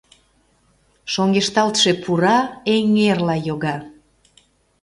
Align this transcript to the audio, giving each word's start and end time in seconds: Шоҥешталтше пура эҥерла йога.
Шоҥешталтше 1.11 1.91
пура 2.03 2.37
эҥерла 2.75 3.37
йога. 3.47 3.75